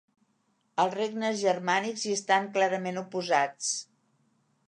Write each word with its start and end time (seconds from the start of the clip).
Els 0.83 0.95
regnes 0.99 1.35
germànics 1.41 2.07
hi 2.09 2.15
estan 2.21 2.49
clarament 2.57 2.99
oposats. 3.05 3.71